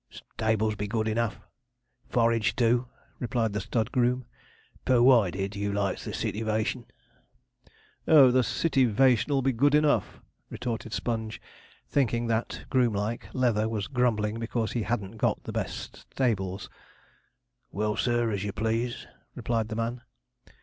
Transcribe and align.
'Stables 0.09 0.73
be 0.75 0.87
good 0.87 1.07
enough 1.07 1.41
forage, 2.09 2.55
too,' 2.55 2.87
replied 3.19 3.53
the 3.53 3.61
stud 3.61 3.91
groom 3.91 4.25
'per 4.83 4.97
wided 4.99 5.55
you 5.55 5.71
likes 5.71 6.05
the 6.05 6.11
sittivation.' 6.11 6.85
'Oh, 8.07 8.31
the 8.31 8.41
sittivation 8.41 9.31
'll 9.31 9.43
be 9.43 9.51
good 9.51 9.75
enough,' 9.75 10.19
retorted 10.49 10.91
Sponge, 10.91 11.39
thinking 11.87 12.25
that, 12.25 12.65
groom 12.67 12.93
like, 12.93 13.29
Leather 13.31 13.69
was 13.69 13.85
grumbling 13.85 14.39
because 14.39 14.71
he 14.71 14.81
hadn't 14.81 15.17
got 15.17 15.43
the 15.43 15.53
best 15.53 15.97
stables. 16.11 16.67
'Well, 17.71 17.95
sir, 17.95 18.31
as 18.31 18.43
you 18.43 18.51
please,' 18.53 19.05
replied 19.35 19.67
the 19.69 19.75
man. 19.75 20.01